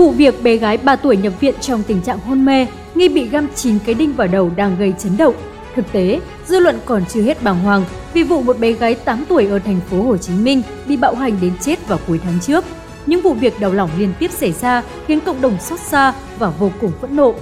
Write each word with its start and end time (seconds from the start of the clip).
Vụ 0.00 0.10
việc 0.10 0.42
bé 0.42 0.56
gái 0.56 0.76
3 0.76 0.96
tuổi 0.96 1.16
nhập 1.16 1.32
viện 1.40 1.54
trong 1.60 1.82
tình 1.82 2.00
trạng 2.02 2.18
hôn 2.18 2.44
mê, 2.44 2.66
nghi 2.94 3.08
bị 3.08 3.28
găm 3.28 3.48
9 3.54 3.78
cái 3.86 3.94
đinh 3.94 4.12
vào 4.12 4.28
đầu 4.28 4.50
đang 4.56 4.76
gây 4.78 4.94
chấn 4.98 5.16
động. 5.16 5.34
Thực 5.74 5.92
tế, 5.92 6.20
dư 6.46 6.60
luận 6.60 6.78
còn 6.84 7.04
chưa 7.08 7.22
hết 7.22 7.42
bàng 7.42 7.58
hoàng 7.58 7.84
vì 8.14 8.22
vụ 8.22 8.42
một 8.42 8.58
bé 8.58 8.72
gái 8.72 8.94
8 8.94 9.24
tuổi 9.28 9.46
ở 9.46 9.58
thành 9.58 9.80
phố 9.90 10.02
Hồ 10.02 10.16
Chí 10.16 10.32
Minh 10.32 10.62
bị 10.88 10.96
bạo 10.96 11.14
hành 11.14 11.32
đến 11.40 11.52
chết 11.60 11.88
vào 11.88 11.98
cuối 12.06 12.20
tháng 12.24 12.40
trước. 12.40 12.64
Những 13.06 13.20
vụ 13.20 13.34
việc 13.34 13.60
đau 13.60 13.72
lòng 13.72 13.90
liên 13.98 14.12
tiếp 14.18 14.30
xảy 14.30 14.52
ra 14.52 14.82
khiến 15.06 15.20
cộng 15.20 15.40
đồng 15.40 15.60
xót 15.60 15.80
xa 15.80 16.12
và 16.38 16.50
vô 16.50 16.70
cùng 16.80 16.92
phẫn 17.00 17.16
nộ. 17.16 17.34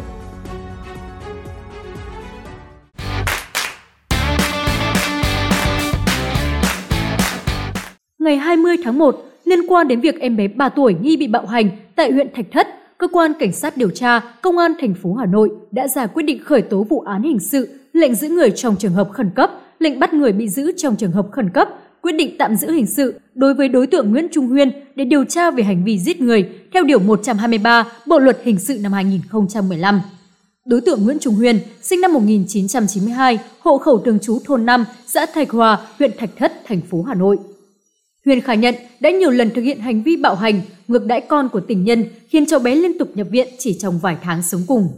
Ngày 8.18 8.36
20 8.36 8.77
tháng 8.84 8.98
1, 8.98 9.27
liên 9.45 9.66
quan 9.69 9.88
đến 9.88 10.01
việc 10.01 10.20
em 10.20 10.37
bé 10.37 10.48
3 10.48 10.69
tuổi 10.69 10.95
nghi 11.02 11.16
bị 11.16 11.27
bạo 11.27 11.46
hành 11.46 11.70
tại 11.95 12.12
huyện 12.12 12.29
Thạch 12.34 12.46
Thất, 12.52 12.69
cơ 12.98 13.09
quan 13.09 13.33
cảnh 13.38 13.52
sát 13.52 13.77
điều 13.77 13.91
tra 13.91 14.20
công 14.42 14.59
an 14.59 14.73
thành 14.80 14.95
phố 14.95 15.15
Hà 15.15 15.27
Nội 15.27 15.51
đã 15.70 15.88
ra 15.88 16.06
quyết 16.06 16.23
định 16.23 16.45
khởi 16.45 16.62
tố 16.62 16.87
vụ 16.88 17.01
án 17.01 17.23
hình 17.23 17.38
sự, 17.41 17.69
lệnh 17.93 18.15
giữ 18.15 18.29
người 18.29 18.51
trong 18.51 18.77
trường 18.77 18.93
hợp 18.93 19.10
khẩn 19.12 19.30
cấp, 19.34 19.51
lệnh 19.79 20.01
bắt 20.01 20.15
người 20.15 20.32
bị 20.32 20.48
giữ 20.48 20.73
trong 20.77 20.96
trường 20.96 21.12
hợp 21.12 21.27
khẩn 21.32 21.51
cấp, 21.51 21.69
quyết 22.01 22.12
định 22.12 22.37
tạm 22.38 22.56
giữ 22.56 22.70
hình 22.70 22.87
sự 22.87 23.20
đối 23.34 23.55
với 23.55 23.69
đối 23.69 23.87
tượng 23.87 24.10
Nguyễn 24.10 24.27
Trung 24.32 24.46
Huyên 24.46 24.70
để 24.95 25.05
điều 25.05 25.24
tra 25.24 25.51
về 25.51 25.62
hành 25.62 25.84
vi 25.84 25.98
giết 25.98 26.20
người 26.20 26.48
theo 26.73 26.84
điều 26.84 26.98
123 26.98 27.84
Bộ 28.07 28.18
luật 28.18 28.38
hình 28.45 28.59
sự 28.59 28.79
năm 28.82 28.93
2015. 28.93 30.01
Đối 30.65 30.80
tượng 30.80 31.05
Nguyễn 31.05 31.18
Trung 31.18 31.34
Huyên, 31.34 31.59
sinh 31.82 32.01
năm 32.01 32.12
1992, 32.12 33.38
hộ 33.60 33.79
khẩu 33.79 33.98
thường 33.98 34.18
trú 34.23 34.38
thôn 34.45 34.66
5, 34.66 34.84
xã 35.07 35.27
Thạch 35.27 35.51
Hòa, 35.51 35.79
huyện 35.98 36.10
Thạch 36.18 36.30
Thất, 36.37 36.52
thành 36.65 36.80
phố 36.80 37.02
Hà 37.02 37.15
Nội. 37.15 37.37
Huyền 38.28 38.41
khai 38.41 38.56
nhận 38.56 38.74
đã 39.00 39.10
nhiều 39.10 39.30
lần 39.30 39.50
thực 39.50 39.62
hiện 39.62 39.80
hành 39.80 40.02
vi 40.02 40.16
bạo 40.16 40.34
hành, 40.34 40.60
ngược 40.88 41.07
đãi 41.07 41.21
con 41.21 41.48
của 41.48 41.60
tình 41.60 41.84
nhân, 41.84 42.04
khiến 42.29 42.46
cháu 42.46 42.59
bé 42.59 42.74
liên 42.74 42.98
tục 42.98 43.09
nhập 43.15 43.26
viện 43.30 43.48
chỉ 43.59 43.76
trong 43.80 43.98
vài 43.98 44.16
tháng 44.23 44.43
sống 44.43 44.62
cùng. 44.66 44.88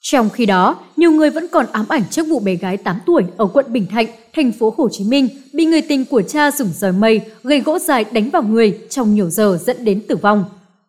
Trong 0.00 0.30
khi 0.30 0.46
đó, 0.46 0.76
nhiều 0.96 1.10
người 1.10 1.30
vẫn 1.30 1.46
còn 1.48 1.66
ám 1.72 1.86
ảnh 1.88 2.02
trước 2.10 2.26
vụ 2.28 2.40
bé 2.40 2.54
gái 2.54 2.76
8 2.76 2.98
tuổi 3.06 3.22
ở 3.36 3.46
quận 3.46 3.66
Bình 3.68 3.86
Thạnh, 3.86 4.06
thành 4.34 4.52
phố 4.52 4.74
Hồ 4.76 4.88
Chí 4.92 5.04
Minh 5.04 5.28
bị 5.52 5.64
người 5.64 5.82
tình 5.82 6.04
của 6.04 6.22
cha 6.22 6.50
dùng 6.50 6.68
roi 6.68 6.92
mây 6.92 7.20
gây 7.42 7.60
gỗ 7.60 7.78
dài 7.78 8.04
đánh 8.12 8.30
vào 8.30 8.42
người 8.42 8.78
trong 8.90 9.14
nhiều 9.14 9.30
giờ 9.30 9.58
dẫn 9.64 9.84
đến 9.84 10.02
tử 10.08 10.16
vong. 10.16 10.44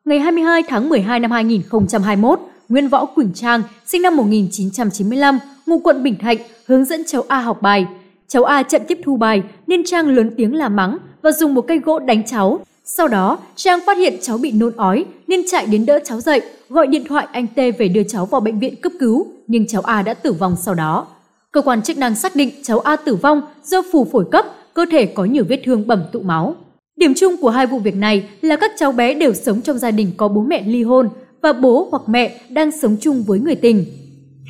Ngày 0.05 0.19
22 0.19 0.63
tháng 0.67 0.89
12 0.89 1.19
năm 1.19 1.31
2021, 1.31 2.39
Nguyễn 2.69 2.89
Võ 2.89 3.05
Quỳnh 3.05 3.33
Trang, 3.33 3.61
sinh 3.85 4.01
năm 4.01 4.15
1995, 4.15 5.39
ngụ 5.65 5.79
quận 5.79 6.03
Bình 6.03 6.15
Thạnh, 6.15 6.37
hướng 6.65 6.85
dẫn 6.85 7.03
cháu 7.07 7.23
A 7.27 7.39
học 7.39 7.61
bài. 7.61 7.85
Cháu 8.29 8.43
A 8.43 8.63
chậm 8.63 8.81
tiếp 8.87 8.99
thu 9.03 9.17
bài 9.17 9.43
nên 9.67 9.83
Trang 9.85 10.07
lớn 10.07 10.31
tiếng 10.37 10.55
la 10.55 10.69
mắng 10.69 10.97
và 11.21 11.31
dùng 11.31 11.53
một 11.53 11.61
cây 11.67 11.79
gỗ 11.79 11.99
đánh 11.99 12.23
cháu. 12.25 12.59
Sau 12.85 13.07
đó, 13.07 13.39
Trang 13.55 13.79
phát 13.85 13.97
hiện 13.97 14.17
cháu 14.21 14.37
bị 14.37 14.51
nôn 14.51 14.75
ói 14.75 15.05
nên 15.27 15.41
chạy 15.47 15.65
đến 15.65 15.85
đỡ 15.85 15.99
cháu 16.05 16.21
dậy, 16.21 16.41
gọi 16.69 16.87
điện 16.87 17.03
thoại 17.09 17.27
anh 17.31 17.47
T 17.47 17.57
về 17.79 17.87
đưa 17.87 18.03
cháu 18.03 18.25
vào 18.25 18.41
bệnh 18.41 18.59
viện 18.59 18.75
cấp 18.81 18.91
cứu, 18.99 19.27
nhưng 19.47 19.67
cháu 19.67 19.81
A 19.81 20.01
đã 20.01 20.13
tử 20.13 20.33
vong 20.33 20.55
sau 20.61 20.73
đó. 20.75 21.07
Cơ 21.51 21.61
quan 21.61 21.81
chức 21.81 21.97
năng 21.97 22.15
xác 22.15 22.35
định 22.35 22.51
cháu 22.63 22.79
A 22.79 22.95
tử 22.95 23.15
vong 23.15 23.41
do 23.63 23.81
phù 23.91 24.05
phổi 24.05 24.25
cấp, 24.31 24.45
cơ 24.73 24.85
thể 24.91 25.05
có 25.05 25.25
nhiều 25.25 25.43
vết 25.49 25.61
thương 25.65 25.87
bầm 25.87 26.03
tụ 26.11 26.19
máu. 26.19 26.55
Điểm 26.95 27.13
chung 27.13 27.35
của 27.41 27.49
hai 27.49 27.67
vụ 27.67 27.79
việc 27.79 27.95
này 27.95 28.29
là 28.41 28.55
các 28.55 28.71
cháu 28.77 28.91
bé 28.91 29.13
đều 29.13 29.33
sống 29.33 29.61
trong 29.61 29.77
gia 29.77 29.91
đình 29.91 30.11
có 30.17 30.27
bố 30.27 30.41
mẹ 30.41 30.63
ly 30.67 30.83
hôn 30.83 31.09
và 31.41 31.53
bố 31.53 31.87
hoặc 31.91 32.03
mẹ 32.07 32.41
đang 32.49 32.71
sống 32.81 32.97
chung 33.01 33.23
với 33.23 33.39
người 33.39 33.55
tình. 33.55 33.85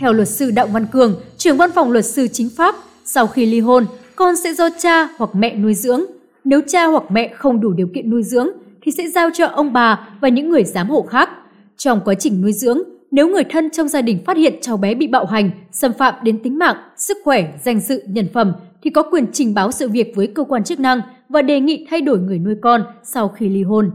Theo 0.02 0.14
luật 0.14 0.28
sư 0.28 0.52
Đặng 0.52 0.74
Văn 0.74 0.86
Cường, 0.92 1.16
trưởng 1.38 1.58
văn 1.58 1.72
phòng 1.76 1.92
luật 1.92 2.06
sư 2.06 2.28
chính 2.28 2.50
pháp, 2.58 2.76
sau 3.10 3.28
khi 3.28 3.46
ly 3.46 3.60
hôn, 3.60 3.86
con 4.16 4.36
sẽ 4.36 4.54
do 4.54 4.70
cha 4.80 5.10
hoặc 5.18 5.30
mẹ 5.36 5.56
nuôi 5.56 5.74
dưỡng. 5.74 6.02
Nếu 6.44 6.62
cha 6.68 6.86
hoặc 6.86 7.04
mẹ 7.12 7.28
không 7.28 7.62
đủ 7.62 7.74
điều 7.74 7.88
kiện 7.96 8.10
nuôi 8.10 8.24
dưỡng 8.24 8.48
thì 8.82 8.92
sẽ 8.92 9.08
giao 9.08 9.30
cho 9.34 9.46
ông 9.46 9.74
bà 9.74 10.10
và 10.22 10.30
những 10.30 10.50
người 10.50 10.64
giám 10.64 10.90
hộ 10.90 11.02
khác. 11.02 11.30
Trong 11.78 12.02
quá 12.06 12.14
trình 12.14 12.42
nuôi 12.42 12.54
dưỡng, 12.54 12.80
nếu 13.12 13.28
người 13.28 13.44
thân 13.44 13.70
trong 13.70 13.88
gia 13.88 14.02
đình 14.02 14.20
phát 14.26 14.38
hiện 14.38 14.54
cháu 14.62 14.78
bé 14.78 14.96
bị 14.96 15.08
bạo 15.08 15.26
hành, 15.26 15.52
xâm 15.72 15.94
phạm 15.94 16.14
đến 16.24 16.44
tính 16.44 16.58
mạng, 16.58 16.76
sức 16.98 17.18
khỏe, 17.24 17.54
danh 17.64 17.80
dự, 17.80 18.04
nhân 18.08 18.28
phẩm 18.34 18.54
thì 18.84 18.90
có 18.90 19.04
quyền 19.04 19.26
trình 19.34 19.54
báo 19.54 19.72
sự 19.72 19.90
việc 19.90 20.14
với 20.16 20.28
cơ 20.28 20.44
quan 20.44 20.64
chức 20.64 20.80
năng 20.80 21.02
và 21.30 21.42
đề 21.42 21.60
nghị 21.60 21.88
thay 21.90 22.02
đổi 22.02 22.20
người 22.20 22.40
nuôi 22.40 22.56
con 22.62 22.84
sau 23.04 23.28
khi 23.30 23.50
ly 23.50 23.64
hôn. 23.64 23.92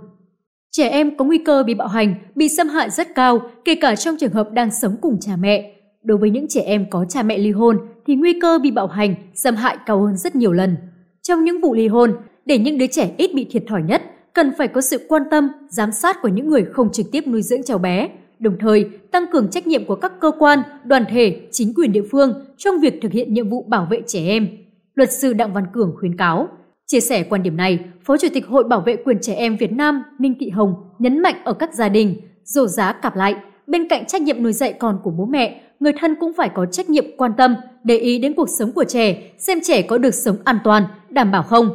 Trẻ 0.71 0.89
em 0.89 1.17
có 1.17 1.25
nguy 1.25 1.39
cơ 1.39 1.63
bị 1.63 1.75
bạo 1.75 1.89
hành, 1.89 2.15
bị 2.35 2.49
xâm 2.49 2.69
hại 2.69 2.91
rất 2.91 3.15
cao, 3.15 3.41
kể 3.65 3.75
cả 3.75 3.97
trong 3.97 4.17
trường 4.17 4.33
hợp 4.33 4.53
đang 4.53 4.71
sống 4.83 4.97
cùng 5.01 5.17
cha 5.21 5.37
mẹ. 5.37 5.75
Đối 6.03 6.19
với 6.19 6.31
những 6.31 6.47
trẻ 6.49 6.61
em 6.61 6.87
có 6.91 7.05
cha 7.09 7.23
mẹ 7.23 7.39
ly 7.39 7.51
hôn 7.51 7.79
thì 8.13 8.17
nguy 8.17 8.41
cơ 8.41 8.59
bị 8.59 8.71
bạo 8.71 8.87
hành, 8.87 9.15
xâm 9.35 9.57
hại 9.57 9.77
cao 9.87 10.03
hơn 10.03 10.17
rất 10.17 10.37
nhiều 10.37 10.53
lần. 10.53 10.77
Trong 11.23 11.45
những 11.45 11.61
vụ 11.61 11.75
ly 11.75 11.89
hôn, 11.89 12.17
để 12.47 12.59
những 12.59 12.79
đứa 12.79 12.87
trẻ 12.87 13.11
ít 13.17 13.35
bị 13.35 13.47
thiệt 13.51 13.63
thòi 13.69 13.83
nhất, 13.83 14.03
cần 14.33 14.53
phải 14.59 14.69
có 14.69 14.81
sự 14.81 15.07
quan 15.09 15.23
tâm, 15.31 15.49
giám 15.69 15.93
sát 15.93 16.23
của 16.23 16.29
những 16.29 16.49
người 16.49 16.65
không 16.65 16.93
trực 16.93 17.07
tiếp 17.13 17.27
nuôi 17.27 17.43
dưỡng 17.43 17.63
cháu 17.63 17.79
bé, 17.79 18.09
đồng 18.39 18.57
thời 18.61 18.85
tăng 18.85 19.25
cường 19.33 19.49
trách 19.51 19.67
nhiệm 19.67 19.85
của 19.85 19.97
các 19.97 20.13
cơ 20.21 20.31
quan, 20.39 20.59
đoàn 20.85 21.05
thể, 21.11 21.41
chính 21.51 21.75
quyền 21.75 21.93
địa 21.93 22.03
phương 22.11 22.47
trong 22.57 22.81
việc 22.81 22.99
thực 23.03 23.13
hiện 23.13 23.35
nhiệm 23.35 23.49
vụ 23.49 23.63
bảo 23.69 23.87
vệ 23.91 24.03
trẻ 24.07 24.27
em. 24.27 24.49
Luật 24.95 25.13
sư 25.13 25.33
Đặng 25.33 25.53
Văn 25.53 25.65
Cường 25.73 25.95
khuyến 25.99 26.17
cáo. 26.17 26.49
Chia 26.87 27.01
sẻ 27.01 27.23
quan 27.23 27.43
điểm 27.43 27.57
này, 27.57 27.79
Phó 28.05 28.17
Chủ 28.17 28.29
tịch 28.35 28.47
Hội 28.47 28.65
Bảo 28.65 28.81
vệ 28.81 28.97
quyền 28.97 29.19
trẻ 29.21 29.35
em 29.35 29.57
Việt 29.57 29.73
Nam 29.73 30.03
Ninh 30.19 30.35
Thị 30.41 30.51
Hồng 30.51 30.75
nhấn 30.99 31.19
mạnh 31.19 31.37
ở 31.45 31.53
các 31.53 31.75
gia 31.75 31.89
đình, 31.89 32.17
rổ 32.45 32.67
giá 32.67 32.93
cặp 32.93 33.17
lại, 33.17 33.35
bên 33.73 33.89
cạnh 33.89 34.07
trách 34.07 34.23
nhiệm 34.23 34.43
nuôi 34.43 34.53
dạy 34.53 34.73
con 34.73 34.99
của 35.03 35.11
bố 35.11 35.25
mẹ, 35.25 35.61
người 35.81 35.93
thân 36.01 36.15
cũng 36.21 36.33
phải 36.37 36.49
có 36.55 36.67
trách 36.67 36.91
nhiệm 36.91 37.05
quan 37.17 37.33
tâm, 37.37 37.57
để 37.85 37.97
ý 37.97 38.19
đến 38.19 38.35
cuộc 38.35 38.49
sống 38.59 38.73
của 38.73 38.85
trẻ, 38.85 39.23
xem 39.39 39.59
trẻ 39.63 39.83
có 39.83 39.99
được 39.99 40.15
sống 40.15 40.37
an 40.45 40.59
toàn, 40.65 40.85
đảm 41.11 41.31
bảo 41.31 41.43
không. 41.43 41.71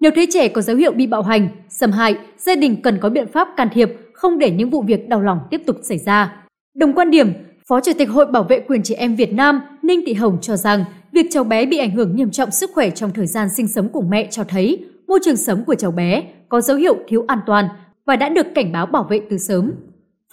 Nếu 0.00 0.10
thấy 0.14 0.26
trẻ 0.30 0.48
có 0.48 0.60
dấu 0.60 0.76
hiệu 0.76 0.92
bị 0.92 1.06
bạo 1.06 1.22
hành, 1.22 1.48
xâm 1.68 1.92
hại, 1.92 2.16
gia 2.38 2.54
đình 2.54 2.82
cần 2.82 2.98
có 3.00 3.08
biện 3.08 3.26
pháp 3.32 3.48
can 3.56 3.68
thiệp, 3.72 3.92
không 4.12 4.38
để 4.38 4.50
những 4.50 4.70
vụ 4.70 4.82
việc 4.82 5.08
đau 5.08 5.20
lòng 5.20 5.38
tiếp 5.50 5.62
tục 5.66 5.76
xảy 5.82 5.98
ra. 5.98 6.44
Đồng 6.74 6.92
quan 6.92 7.10
điểm, 7.10 7.32
Phó 7.68 7.80
Chủ 7.80 7.92
tịch 7.98 8.10
Hội 8.10 8.26
Bảo 8.26 8.42
vệ 8.42 8.60
quyền 8.60 8.82
trẻ 8.82 8.94
em 8.94 9.16
Việt 9.16 9.32
Nam 9.32 9.60
Ninh 9.82 10.00
Thị 10.06 10.14
Hồng 10.14 10.38
cho 10.40 10.56
rằng 10.56 10.84
việc 11.12 11.26
cháu 11.30 11.44
bé 11.44 11.66
bị 11.66 11.78
ảnh 11.78 11.90
hưởng 11.90 12.16
nghiêm 12.16 12.30
trọng 12.30 12.50
sức 12.50 12.70
khỏe 12.74 12.90
trong 12.90 13.10
thời 13.10 13.26
gian 13.26 13.48
sinh 13.56 13.68
sống 13.68 13.88
cùng 13.88 14.10
mẹ 14.10 14.28
cho 14.30 14.44
thấy 14.44 14.84
môi 15.08 15.18
trường 15.24 15.36
sống 15.36 15.64
của 15.64 15.74
cháu 15.74 15.90
bé 15.90 16.22
có 16.48 16.60
dấu 16.60 16.76
hiệu 16.76 16.96
thiếu 17.08 17.24
an 17.28 17.38
toàn 17.46 17.68
và 18.06 18.16
đã 18.16 18.28
được 18.28 18.46
cảnh 18.54 18.72
báo 18.72 18.86
bảo 18.86 19.06
vệ 19.10 19.20
từ 19.30 19.38
sớm. 19.38 19.72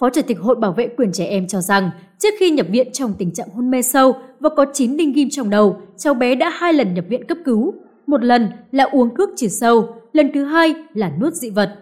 Phó 0.00 0.10
Chủ 0.10 0.22
tịch 0.22 0.38
Hội 0.40 0.56
Bảo 0.56 0.72
vệ 0.72 0.88
quyền 0.96 1.12
trẻ 1.12 1.24
em 1.24 1.46
cho 1.46 1.60
rằng, 1.60 1.90
trước 2.18 2.34
khi 2.38 2.50
nhập 2.50 2.66
viện 2.70 2.92
trong 2.92 3.14
tình 3.18 3.34
trạng 3.34 3.48
hôn 3.48 3.70
mê 3.70 3.82
sâu 3.82 4.16
và 4.40 4.50
có 4.56 4.66
9 4.72 4.96
đinh 4.96 5.12
ghim 5.12 5.28
trong 5.30 5.50
đầu, 5.50 5.80
cháu 5.96 6.14
bé 6.14 6.34
đã 6.34 6.50
hai 6.50 6.72
lần 6.72 6.94
nhập 6.94 7.04
viện 7.08 7.24
cấp 7.24 7.38
cứu. 7.44 7.74
Một 8.06 8.24
lần 8.24 8.48
là 8.72 8.84
uống 8.84 9.16
thuốc 9.16 9.30
trừ 9.36 9.48
sâu, 9.48 9.94
lần 10.12 10.30
thứ 10.34 10.44
hai 10.44 10.74
là 10.94 11.12
nuốt 11.20 11.34
dị 11.34 11.50
vật. 11.50 11.74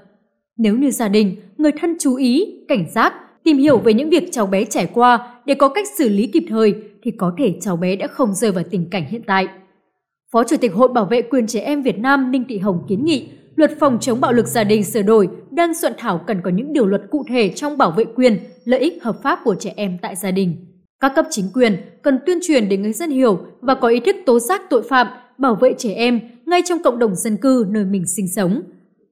Nếu 0.56 0.76
như 0.76 0.91
gia 0.91 1.08
đình, 1.08 1.36
người 1.56 1.72
thân 1.80 1.97
chú 2.00 2.16
ý, 2.16 2.47
cảnh 2.69 2.86
giác, 2.94 3.14
tìm 3.44 3.58
hiểu 3.58 3.78
về 3.78 3.94
những 3.94 4.10
việc 4.10 4.28
cháu 4.32 4.46
bé 4.46 4.64
trải 4.64 4.86
qua 4.94 5.34
để 5.46 5.54
có 5.54 5.69
cách 5.69 5.86
xử 5.98 6.08
lý 6.08 6.26
kịp 6.26 6.44
thời 6.48 6.75
thì 7.02 7.10
có 7.10 7.34
thể 7.38 7.54
cháu 7.60 7.76
bé 7.76 7.96
đã 7.96 8.06
không 8.06 8.34
rơi 8.34 8.52
vào 8.52 8.64
tình 8.70 8.91
cảnh 8.91 9.04
hiện 9.08 9.22
tại. 9.26 9.48
Phó 10.32 10.44
Chủ 10.44 10.56
tịch 10.56 10.75
Hội 10.75 10.88
Bảo 10.88 11.04
vệ 11.04 11.22
quyền 11.22 11.46
trẻ 11.46 11.60
em 11.60 11.82
Việt 11.82 11.98
Nam 11.98 12.31
Ninh 12.31 12.44
Thị 12.48 12.58
Hồng 12.58 12.84
kiến 12.88 13.04
nghị 13.04 13.28
Luật 13.56 13.72
phòng 13.81 13.98
chống 14.00 14.20
bạo 14.20 14.32
lực 14.32 14.47
gia 14.47 14.65
đình 14.65 14.84
sửa 14.84 15.03
đổi 15.03 15.28
đang 15.50 15.75
soạn 15.75 15.92
thảo 15.98 16.20
cần 16.26 16.41
có 16.44 16.50
những 16.50 16.72
điều 16.72 16.87
luật 16.87 17.03
cụ 17.10 17.25
thể 17.28 17.48
trong 17.48 17.78
bảo 17.78 17.91
vệ 17.91 18.04
quyền, 18.04 18.38
lợi 18.65 18.81
ích 18.81 19.03
hợp 19.03 19.22
pháp 19.22 19.38
của 19.44 19.54
trẻ 19.54 19.72
em 19.76 19.98
tại 20.03 20.16
gia 20.16 20.31
đình. 20.31 20.56
Các 21.00 21.12
cấp 21.16 21.26
chính 21.31 21.44
quyền 21.54 21.76
cần 22.03 22.19
tuyên 22.26 22.38
truyền 22.43 22.69
để 22.69 22.76
người 22.76 22.93
dân 22.93 23.10
hiểu 23.10 23.38
và 23.60 23.75
có 23.75 23.88
ý 23.88 24.00
thức 24.00 24.16
tố 24.26 24.38
giác 24.38 24.62
tội 24.70 24.82
phạm, 24.82 25.06
bảo 25.38 25.54
vệ 25.54 25.75
trẻ 25.78 25.93
em 25.93 26.20
ngay 26.47 26.62
trong 26.64 26.82
cộng 26.82 26.98
đồng 26.98 27.14
dân 27.14 27.37
cư 27.37 27.66
nơi 27.69 27.84
mình 27.84 28.04
sinh 28.16 28.28
sống. 28.37 28.62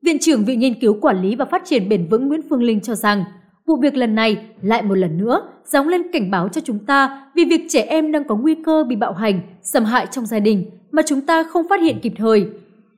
Viện 0.03 0.19
trưởng 0.19 0.45
Viện 0.45 0.59
Nghiên 0.59 0.81
cứu 0.81 0.99
Quản 1.01 1.23
lý 1.23 1.37
và 1.37 1.45
Phát 1.45 1.63
triển 1.65 1.89
Bền 1.89 2.09
vững 2.09 2.29
Nguyễn 2.29 2.41
Phương 2.51 2.63
Linh 2.63 2.81
cho 2.81 2.95
rằng, 2.95 3.25
vụ 3.67 3.77
việc 3.83 3.95
lần 3.95 4.15
này 4.15 4.47
lại 4.63 4.83
một 4.83 4.95
lần 4.95 5.19
nữa 5.19 5.43
gióng 5.65 5.89
lên 5.89 6.03
cảnh 6.13 6.31
báo 6.31 6.49
cho 6.49 6.61
chúng 6.65 6.79
ta 6.79 7.27
vì 7.35 7.45
việc 7.45 7.67
trẻ 7.69 7.81
em 7.81 8.13
đang 8.13 8.25
có 8.25 8.37
nguy 8.37 8.55
cơ 8.55 8.85
bị 8.89 8.97
bạo 8.97 9.13
hành, 9.13 9.41
xâm 9.63 9.85
hại 9.85 10.07
trong 10.11 10.27
gia 10.27 10.39
đình 10.39 10.71
mà 10.91 11.03
chúng 11.07 11.21
ta 11.21 11.43
không 11.43 11.69
phát 11.69 11.81
hiện 11.81 12.01
kịp 12.03 12.13
thời 12.17 12.47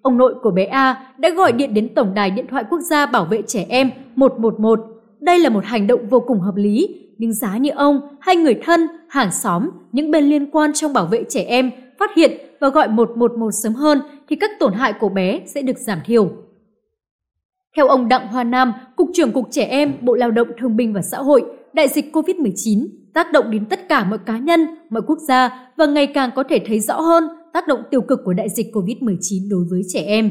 Ông 0.05 0.17
nội 0.17 0.35
của 0.43 0.51
bé 0.51 0.65
A 0.65 1.13
đã 1.19 1.31
gọi 1.31 1.53
điện 1.53 1.75
đến 1.75 1.95
Tổng 1.95 2.15
đài 2.15 2.31
Điện 2.31 2.47
thoại 2.51 2.65
Quốc 2.71 2.81
gia 2.81 3.07
Bảo 3.07 3.25
vệ 3.25 3.43
Trẻ 3.47 3.67
Em 3.69 3.91
111. 4.17 4.81
Đây 5.21 5.39
là 5.39 5.49
một 5.49 5.65
hành 5.65 5.87
động 5.87 6.09
vô 6.09 6.21
cùng 6.21 6.41
hợp 6.41 6.57
lý, 6.57 6.89
nhưng 7.19 7.33
giá 7.33 7.57
như 7.57 7.71
ông 7.71 8.01
hay 8.21 8.37
người 8.37 8.61
thân, 8.65 8.87
hàng 9.09 9.33
xóm, 9.33 9.71
những 9.93 10.11
bên 10.11 10.25
liên 10.25 10.51
quan 10.51 10.73
trong 10.73 10.93
bảo 10.93 11.07
vệ 11.07 11.25
trẻ 11.29 11.43
em 11.43 11.71
phát 11.99 12.11
hiện 12.17 12.31
và 12.61 12.69
gọi 12.69 12.89
111 12.89 13.51
sớm 13.63 13.75
hơn 13.75 14.01
thì 14.29 14.37
các 14.37 14.51
tổn 14.61 14.73
hại 14.73 14.93
của 14.93 15.09
bé 15.09 15.41
sẽ 15.47 15.63
được 15.63 15.79
giảm 15.79 15.99
thiểu. 16.05 16.31
Theo 17.77 17.89
ông 17.89 18.09
Đặng 18.09 18.29
Hoa 18.29 18.45
Nam, 18.45 18.73
Cục 18.97 19.11
trưởng 19.15 19.33
Cục 19.33 19.49
Trẻ 19.51 19.65
Em, 19.65 19.95
Bộ 20.01 20.15
Lao 20.15 20.31
động 20.31 20.49
Thương 20.61 20.77
binh 20.77 20.93
và 20.93 21.03
Xã 21.03 21.19
hội, 21.19 21.45
đại 21.73 21.89
dịch 21.89 22.17
COVID-19 22.17 22.87
tác 23.15 23.33
động 23.33 23.51
đến 23.51 23.65
tất 23.65 23.89
cả 23.89 24.05
mọi 24.05 24.19
cá 24.19 24.39
nhân, 24.39 24.67
mọi 24.91 25.03
quốc 25.07 25.19
gia 25.19 25.69
và 25.77 25.87
ngày 25.87 26.07
càng 26.07 26.31
có 26.35 26.43
thể 26.43 26.61
thấy 26.67 26.81
rõ 26.81 27.01
hơn 27.01 27.29
tác 27.55 27.69
động 27.69 27.83
tiêu 27.91 28.01
cực 28.01 28.21
của 28.25 28.33
đại 28.33 28.49
dịch 28.49 28.75
COVID-19 28.75 29.51
đối 29.51 29.65
với 29.71 29.83
trẻ 29.89 30.01
em. 30.01 30.31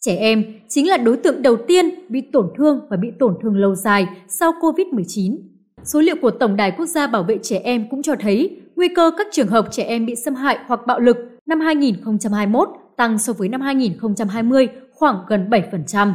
Trẻ 0.00 0.16
em 0.16 0.44
chính 0.68 0.88
là 0.88 0.96
đối 0.96 1.16
tượng 1.16 1.42
đầu 1.42 1.56
tiên 1.68 1.84
bị 2.08 2.20
tổn 2.32 2.46
thương 2.56 2.80
và 2.90 2.96
bị 2.96 3.08
tổn 3.18 3.34
thương 3.42 3.56
lâu 3.56 3.74
dài 3.74 4.06
sau 4.28 4.52
COVID-19. 4.60 5.36
Số 5.84 6.00
liệu 6.00 6.16
của 6.22 6.30
Tổng 6.30 6.56
đài 6.56 6.70
Quốc 6.70 6.86
gia 6.86 7.06
Bảo 7.06 7.22
vệ 7.22 7.38
Trẻ 7.42 7.58
Em 7.58 7.88
cũng 7.90 8.02
cho 8.02 8.14
thấy 8.20 8.56
nguy 8.76 8.88
cơ 8.88 9.10
các 9.18 9.26
trường 9.32 9.46
hợp 9.46 9.68
trẻ 9.70 9.82
em 9.82 10.06
bị 10.06 10.14
xâm 10.16 10.34
hại 10.34 10.58
hoặc 10.66 10.80
bạo 10.86 11.00
lực 11.00 11.16
năm 11.46 11.60
2021 11.60 12.68
tăng 12.96 13.18
so 13.18 13.32
với 13.32 13.48
năm 13.48 13.60
2020 13.60 14.68
khoảng 14.90 15.16
gần 15.28 15.50
7%. 15.50 16.12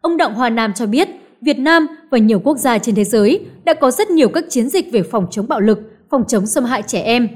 Ông 0.00 0.16
Đặng 0.16 0.34
Hòa 0.34 0.50
Nam 0.50 0.72
cho 0.74 0.86
biết, 0.86 1.08
Việt 1.40 1.58
Nam 1.58 1.86
và 2.10 2.18
nhiều 2.18 2.40
quốc 2.44 2.58
gia 2.58 2.78
trên 2.78 2.94
thế 2.94 3.04
giới 3.04 3.46
đã 3.64 3.74
có 3.74 3.90
rất 3.90 4.10
nhiều 4.10 4.28
các 4.28 4.44
chiến 4.48 4.68
dịch 4.68 4.92
về 4.92 5.02
phòng 5.02 5.26
chống 5.30 5.48
bạo 5.48 5.60
lực, 5.60 5.78
phòng 6.10 6.24
chống 6.28 6.46
xâm 6.46 6.64
hại 6.64 6.82
trẻ 6.86 7.02
em. 7.02 7.28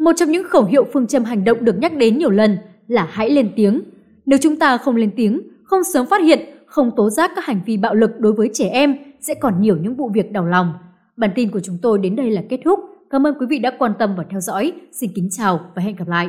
Một 0.00 0.12
trong 0.16 0.30
những 0.30 0.48
khẩu 0.48 0.64
hiệu 0.64 0.86
phương 0.92 1.06
châm 1.06 1.24
hành 1.24 1.44
động 1.44 1.64
được 1.64 1.78
nhắc 1.78 1.96
đến 1.96 2.18
nhiều 2.18 2.30
lần 2.30 2.58
là 2.88 3.08
hãy 3.10 3.30
lên 3.30 3.50
tiếng. 3.56 3.82
Nếu 4.26 4.38
chúng 4.42 4.56
ta 4.56 4.78
không 4.78 4.96
lên 4.96 5.10
tiếng, 5.16 5.40
không 5.64 5.84
sớm 5.92 6.06
phát 6.06 6.22
hiện, 6.22 6.40
không 6.66 6.90
tố 6.96 7.10
giác 7.10 7.30
các 7.36 7.44
hành 7.44 7.60
vi 7.66 7.76
bạo 7.76 7.94
lực 7.94 8.10
đối 8.18 8.32
với 8.32 8.50
trẻ 8.52 8.68
em, 8.68 8.96
sẽ 9.20 9.34
còn 9.34 9.60
nhiều 9.60 9.76
những 9.76 9.94
vụ 9.94 10.08
việc 10.08 10.32
đau 10.32 10.46
lòng. 10.46 10.72
Bản 11.16 11.30
tin 11.34 11.50
của 11.50 11.60
chúng 11.60 11.78
tôi 11.82 11.98
đến 11.98 12.16
đây 12.16 12.30
là 12.30 12.42
kết 12.48 12.60
thúc. 12.64 12.80
Cảm 13.10 13.26
ơn 13.26 13.34
quý 13.40 13.46
vị 13.50 13.58
đã 13.58 13.72
quan 13.78 13.92
tâm 13.98 14.14
và 14.16 14.24
theo 14.30 14.40
dõi. 14.40 14.72
Xin 14.92 15.10
kính 15.14 15.28
chào 15.30 15.60
và 15.74 15.82
hẹn 15.82 15.96
gặp 15.96 16.08
lại. 16.08 16.28